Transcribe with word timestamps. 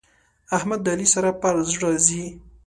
احمد 0.57 0.79
د 0.83 0.87
علي 0.93 1.07
سره 1.15 1.29
پر 1.41 1.55
زړه 1.73 1.89
ځي. 2.05 2.23